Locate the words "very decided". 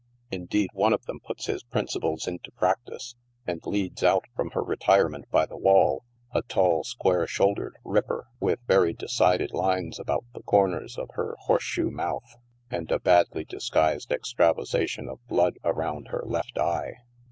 8.65-9.53